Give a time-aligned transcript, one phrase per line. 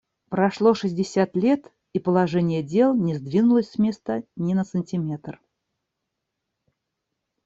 [0.29, 5.39] Прошло шестьдесят лет— и положение дел не сдвинулось с места ни сантиметр.